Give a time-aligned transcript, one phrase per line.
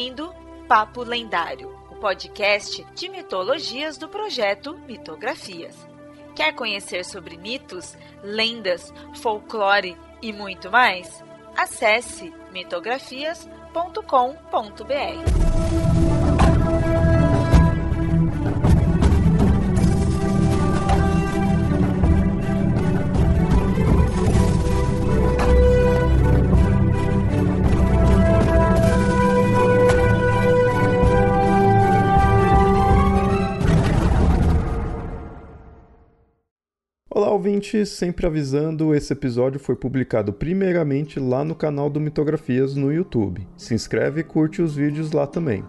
[0.00, 0.34] ouvindo
[0.66, 5.76] Papo Lendário, o podcast de mitologias do projeto Mitografias.
[6.34, 11.22] Quer conhecer sobre mitos, lendas, folclore e muito mais?
[11.54, 15.49] Acesse mitografias.com.br.
[37.40, 37.86] ouvinte!
[37.86, 43.48] Sempre avisando, esse episódio foi publicado primeiramente lá no canal do Mitografias no YouTube.
[43.56, 45.64] Se inscreve e curte os vídeos lá também.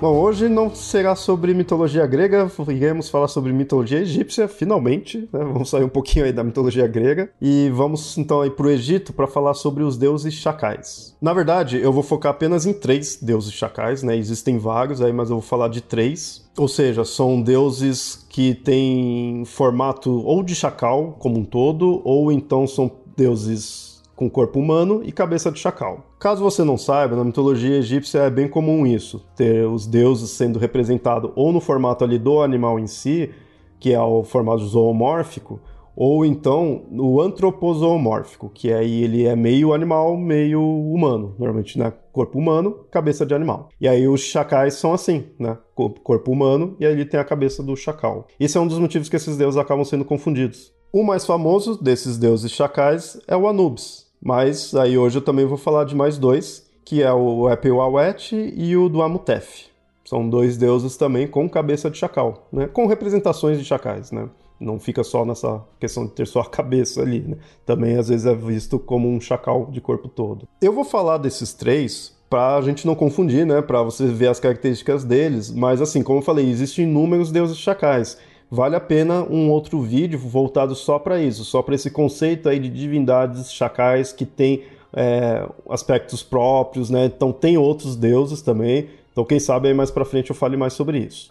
[0.00, 5.40] Bom, hoje não será sobre mitologia grega, iremos falar sobre mitologia egípcia, finalmente, né?
[5.44, 9.26] Vamos sair um pouquinho aí da mitologia grega e vamos então aí pro Egito para
[9.26, 11.14] falar sobre os deuses chacais.
[11.20, 14.16] Na verdade, eu vou focar apenas em três deuses chacais, né?
[14.16, 16.48] Existem vários aí, mas eu vou falar de três.
[16.56, 22.66] Ou seja, são deuses que têm formato ou de chacal como um todo, ou então
[22.66, 23.89] são deuses
[24.20, 26.04] com corpo humano e cabeça de chacal.
[26.18, 30.58] Caso você não saiba, na mitologia egípcia é bem comum isso, ter os deuses sendo
[30.58, 33.30] representados ou no formato ali do animal em si,
[33.78, 35.58] que é o formato zoomórfico,
[35.96, 41.90] ou então no antropozoomórfico, que aí ele é meio animal, meio humano, normalmente, né?
[42.12, 43.70] Corpo humano, cabeça de animal.
[43.80, 45.56] E aí os chacais são assim, né?
[45.74, 48.26] Corpo humano e aí ele tem a cabeça do chacal.
[48.38, 50.74] Esse é um dos motivos que esses deuses acabam sendo confundidos.
[50.92, 55.56] O mais famoso desses deuses chacais é o Anubis, mas aí hoje eu também vou
[55.56, 59.70] falar de mais dois, que é o Epewawet e o do Amutef.
[60.04, 62.66] São dois deuses também com cabeça de chacal, né?
[62.66, 64.10] com representações de chacais.
[64.10, 64.28] Né?
[64.58, 67.20] Não fica só nessa questão de ter só a cabeça ali.
[67.20, 67.36] Né?
[67.64, 70.48] Também às vezes é visto como um chacal de corpo todo.
[70.60, 73.60] Eu vou falar desses três para a gente não confundir, né?
[73.60, 75.50] Para você ver as características deles.
[75.50, 78.18] Mas assim, como eu falei, existem inúmeros deuses chacais
[78.50, 82.58] vale a pena um outro vídeo voltado só para isso, só para esse conceito aí
[82.58, 87.04] de divindades chacais que tem é, aspectos próprios, né?
[87.04, 88.88] Então tem outros deuses também.
[89.12, 91.28] Então quem sabe aí mais para frente eu fale mais sobre isso.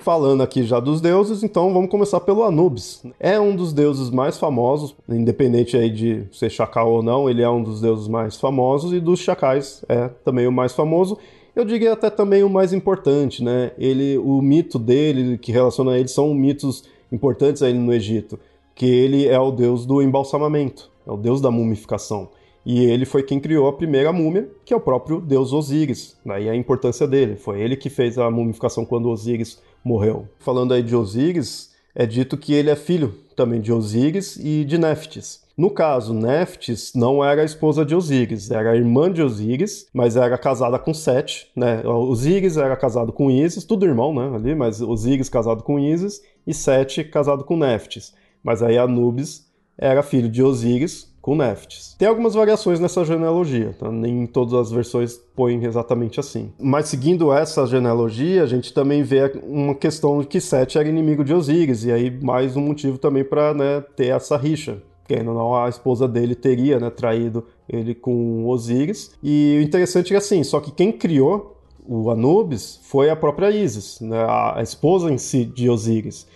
[0.00, 3.04] Falando aqui já dos deuses, então vamos começar pelo Anubis.
[3.20, 7.48] É um dos deuses mais famosos, independente aí de ser chacal ou não, ele é
[7.48, 11.18] um dos deuses mais famosos e dos chacais é também o mais famoso
[11.60, 13.72] eu diria até também o mais importante, né?
[13.78, 18.38] Ele, o mito dele, que relaciona a ele, são mitos importantes aí no Egito,
[18.74, 22.30] que ele é o deus do embalsamamento, é o deus da mumificação.
[22.64, 26.16] E ele foi quem criou a primeira múmia, que é o próprio deus Osíris.
[26.24, 27.36] Daí a importância dele.
[27.36, 30.28] Foi ele que fez a mumificação quando Osíris morreu.
[30.38, 34.78] Falando aí de Osíris, é dito que ele é filho também de Osíris e de
[34.78, 35.42] Néftis.
[35.60, 40.16] No caso, Neftis não era a esposa de Osíris, era a irmã de Osíris, mas
[40.16, 41.86] era casada com Sete, né?
[41.86, 46.54] Osíris era casado com Isis, tudo irmão, né, ali, mas Osíris casado com Isis e
[46.54, 48.14] Sete casado com Neftis.
[48.42, 51.94] Mas aí Anubis era filho de Osíris com Neftis.
[51.98, 53.92] Tem algumas variações nessa genealogia, tá?
[53.92, 56.54] nem todas as versões põem exatamente assim.
[56.58, 61.22] Mas seguindo essa genealogia, a gente também vê uma questão de que Sete era inimigo
[61.22, 65.56] de Osíris, e aí mais um motivo também para né, ter essa rixa quem não,
[65.56, 69.12] a esposa dele teria né, traído ele com Osíris.
[69.20, 74.00] E o interessante é assim, só que quem criou o Anubis foi a própria Isis,
[74.00, 76.28] né, a esposa em si de Osíris,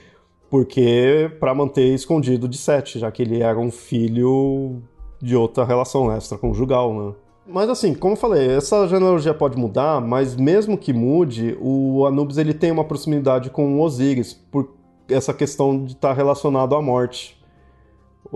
[0.50, 4.82] porque para manter escondido de Sete, já que ele era um filho
[5.22, 7.14] de outra relação extraconjugal, né?
[7.46, 12.38] Mas assim, como eu falei, essa genealogia pode mudar, mas mesmo que mude, o Anubis
[12.38, 14.70] ele tem uma proximidade com Osíris por
[15.08, 17.38] essa questão de estar tá relacionado à morte.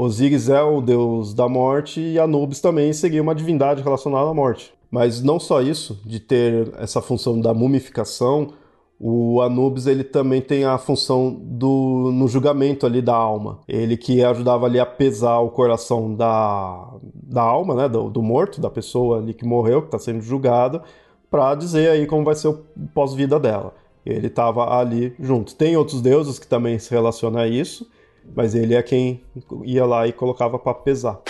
[0.01, 4.73] Osíris é o deus da morte e Anubis também seria uma divindade relacionada à morte.
[4.89, 8.53] Mas não só isso, de ter essa função da mumificação,
[9.01, 13.59] o Anubis ele também tem a função do no julgamento ali da alma.
[13.67, 18.61] Ele que ajudava ali a pesar o coração da, da alma, né, do, do morto,
[18.61, 20.81] da pessoa ali que morreu, que está sendo julgada,
[21.29, 22.65] para dizer aí como vai ser o
[22.95, 23.75] pós-vida dela.
[24.07, 25.57] Ele estava ali junto.
[25.57, 27.91] Tem outros deuses que também se relacionam a isso,
[28.35, 29.23] mas ele é quem
[29.65, 31.21] ia lá e colocava para pesar.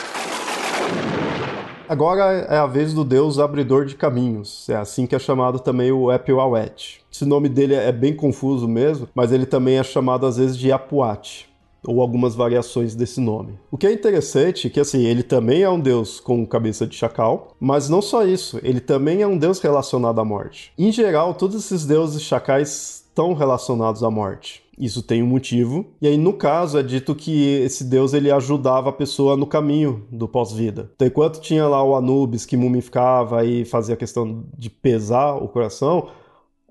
[1.89, 4.69] Agora é a vez do deus abridor de caminhos.
[4.69, 7.00] É assim que é chamado também o Epewawet.
[7.11, 10.71] Esse nome dele é bem confuso mesmo, mas ele também é chamado às vezes de
[10.71, 11.49] Apuat,
[11.87, 13.59] ou algumas variações desse nome.
[13.71, 16.94] O que é interessante é que assim, ele também é um deus com cabeça de
[16.94, 20.73] chacal, mas não só isso, ele também é um deus relacionado à morte.
[20.77, 24.62] Em geral, todos esses deuses chacais estão relacionados à morte.
[24.79, 25.87] Isso tem um motivo.
[26.01, 30.07] E aí, no caso, é dito que esse deus ele ajudava a pessoa no caminho
[30.11, 30.91] do pós-vida.
[30.95, 35.49] Então, enquanto tinha lá o Anubis que mumificava e fazia a questão de pesar o
[35.49, 36.09] coração,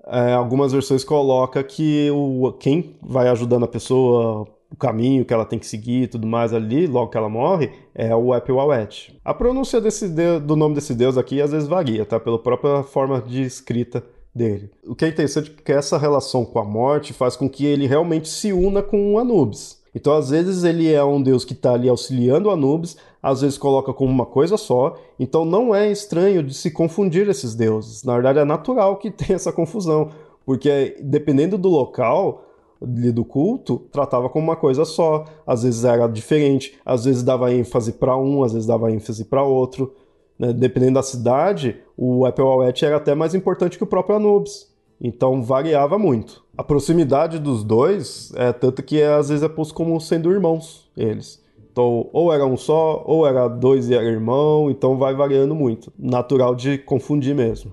[0.06, 5.46] é, algumas versões coloca que o, quem vai ajudando a pessoa o caminho que ela
[5.46, 9.18] tem que seguir e tudo mais ali, logo que ela morre, é o Epilawet.
[9.24, 12.20] A pronúncia desse do nome desse deus aqui às vezes varia, tá?
[12.20, 14.04] Pela própria forma de escrita
[14.38, 14.70] dele.
[14.86, 17.86] O que é interessante é que essa relação com a morte faz com que ele
[17.86, 19.78] realmente se una com o Anubis.
[19.94, 23.58] Então, às vezes, ele é um deus que está ali auxiliando o Anubis, às vezes
[23.58, 24.96] coloca como uma coisa só.
[25.18, 28.04] Então, não é estranho de se confundir esses deuses.
[28.04, 30.10] Na verdade, é natural que tenha essa confusão,
[30.46, 32.44] porque dependendo do local,
[32.80, 35.24] do culto tratava como uma coisa só.
[35.46, 39.42] Às vezes era diferente, às vezes dava ênfase para um, às vezes dava ênfase para
[39.42, 39.92] outro.
[40.38, 40.52] Né?
[40.52, 44.68] Dependendo da cidade, o Apple Wallet era até mais importante que o próprio Anubis.
[45.00, 46.44] Então variava muito.
[46.56, 51.42] A proximidade dos dois é tanto que às vezes é posto como sendo irmãos, eles.
[51.70, 55.92] Então, ou era um só, ou era dois e era irmão, então vai variando muito.
[55.96, 57.72] Natural de confundir mesmo.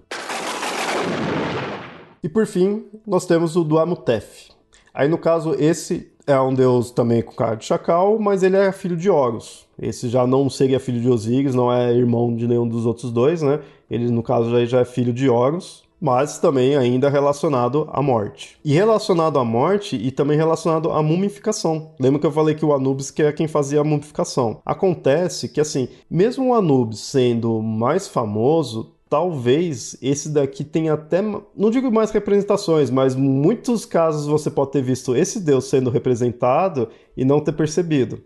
[2.21, 4.49] E por fim, nós temos o do Amutef.
[4.93, 8.71] Aí no caso, esse é um deus também com cara de chacal, mas ele é
[8.71, 9.65] filho de Horus.
[9.79, 13.41] Esse já não seria filho de Osíris, não é irmão de nenhum dos outros dois,
[13.41, 13.59] né?
[13.89, 18.57] Ele, no caso, já, já é filho de Horus, mas também ainda relacionado à morte.
[18.63, 21.91] E relacionado à morte e também relacionado à mumificação.
[21.99, 24.61] Lembra que eu falei que o Anubis que é quem fazia a mumificação.
[24.65, 31.69] Acontece que, assim, mesmo o Anubis sendo mais famoso, talvez esse daqui tenha até, não
[31.69, 37.23] digo mais representações, mas muitos casos você pode ter visto esse Deus sendo representado e
[37.23, 38.23] não ter percebido.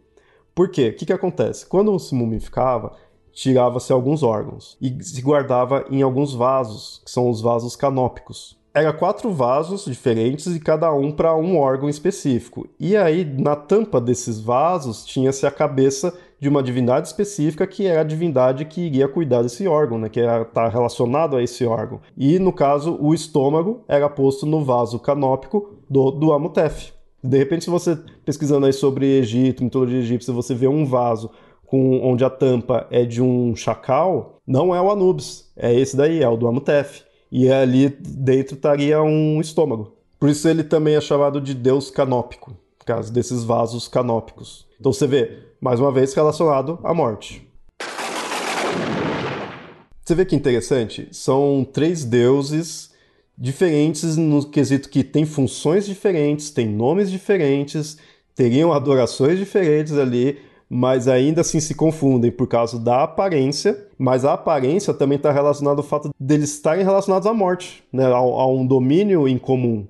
[0.56, 0.90] Por quê?
[0.90, 1.66] O que, que acontece?
[1.66, 2.96] Quando se mumificava,
[3.31, 8.59] tirava-se alguns órgãos e se guardava em alguns vasos, que são os vasos canópicos.
[8.74, 12.68] Era quatro vasos diferentes e cada um para um órgão específico.
[12.80, 18.01] E aí, na tampa desses vasos, tinha-se a cabeça de uma divindade específica que era
[18.01, 22.00] a divindade que iria cuidar desse órgão, né, que está relacionado a esse órgão.
[22.16, 26.94] E no caso, o estômago era posto no vaso canópico do, do Amutef.
[27.22, 31.30] De repente, se você pesquisando aí sobre Egito, mitologia egípcia, você vê um vaso
[31.65, 36.24] com, onde a tampa é de um chacal, não é o Anubis, é esse daí,
[36.24, 37.04] é o do Amutef.
[37.31, 39.94] E ali dentro estaria um estômago.
[40.20, 42.56] Por isso ele também é chamado de deus canópico,
[42.86, 44.68] caso desses vasos canópicos.
[44.80, 47.48] Então você vê, mais uma vez relacionado à morte.
[50.04, 51.08] Você vê que interessante?
[51.12, 52.90] São três deuses
[53.38, 57.98] diferentes no quesito que têm funções diferentes, têm nomes diferentes,
[58.36, 64.33] teriam adorações diferentes ali, mas ainda assim se confundem por causa da aparência, mas a
[64.33, 68.66] aparência também está relacionada ao fato deles estarem relacionados à morte, né, a, a um
[68.66, 69.88] domínio em comum.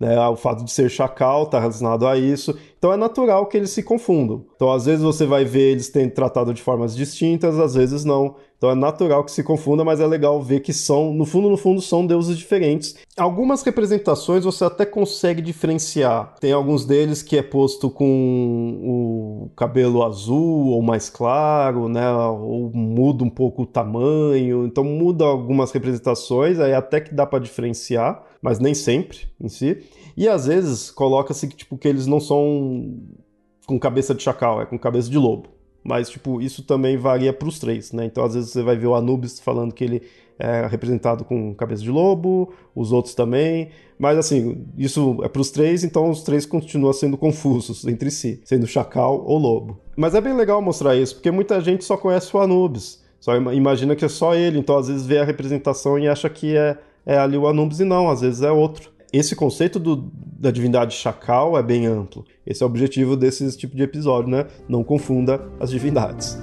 [0.00, 0.18] Né?
[0.28, 2.58] O fato de ser chacal está relacionado a isso.
[2.84, 4.44] Então é natural que eles se confundam.
[4.54, 8.36] Então, às vezes, você vai ver eles tendo tratado de formas distintas, às vezes não.
[8.64, 11.56] Então é natural que se confunda, mas é legal ver que são, no fundo, no
[11.56, 12.96] fundo, são deuses diferentes.
[13.14, 16.34] Algumas representações você até consegue diferenciar.
[16.40, 22.10] Tem alguns deles que é posto com o cabelo azul ou mais claro, né?
[22.10, 24.64] Ou muda um pouco o tamanho.
[24.64, 29.82] Então muda algumas representações, aí até que dá para diferenciar, mas nem sempre em si.
[30.16, 32.73] E às vezes coloca-se que tipo que eles não são
[33.66, 35.48] com cabeça de chacal, é com cabeça de lobo.
[35.82, 38.06] Mas, tipo, isso também varia para os três, né?
[38.06, 40.02] Então, às vezes, você vai ver o Anubis falando que ele
[40.38, 43.68] é representado com cabeça de lobo, os outros também.
[43.98, 48.40] Mas, assim, isso é para os três, então os três continuam sendo confusos entre si,
[48.44, 49.78] sendo chacal ou lobo.
[49.94, 53.04] Mas é bem legal mostrar isso, porque muita gente só conhece o Anubis.
[53.20, 56.56] Só imagina que é só ele, então às vezes vê a representação e acha que
[56.56, 56.76] é,
[57.06, 60.94] é ali o Anubis, e não, às vezes é outro esse conceito do, da divindade
[60.94, 62.24] chacal é bem amplo.
[62.46, 64.46] Esse é o objetivo desse tipo de episódio, né?
[64.68, 66.38] Não confunda as divindades.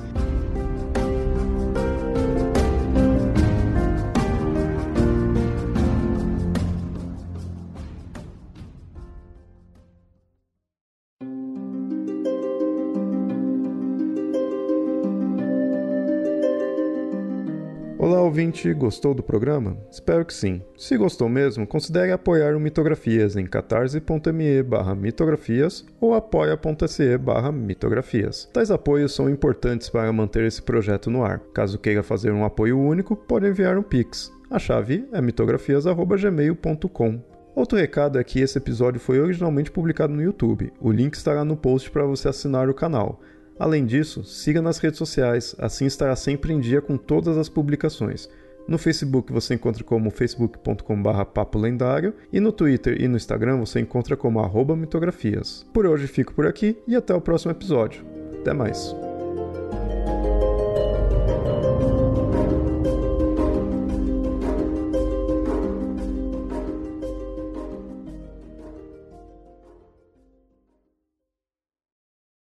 [18.22, 19.78] Ouvinte, gostou do programa?
[19.92, 20.60] Espero que sim.
[20.76, 24.66] Se gostou mesmo, considere apoiar o Mitografias em catarse.me
[24.98, 27.20] mitografias ou apoia.se
[27.54, 28.50] mitografias.
[28.52, 31.42] Tais apoios são importantes para manter esse projeto no ar.
[31.54, 34.34] Caso queira fazer um apoio único, pode enviar um Pix.
[34.50, 37.20] A chave é mitografias.gmail.com.
[37.54, 40.74] Outro recado é que esse episódio foi originalmente publicado no YouTube.
[40.80, 43.22] O link estará no post para você assinar o canal.
[43.60, 48.30] Além disso, siga nas redes sociais, assim estará sempre em dia com todas as publicações.
[48.68, 53.80] No Facebook você encontra como facebook.com.br papo lendário e no Twitter e no Instagram você
[53.80, 55.66] encontra como arroba mitografias.
[55.74, 58.06] Por hoje fico por aqui e até o próximo episódio.
[58.40, 58.96] Até mais.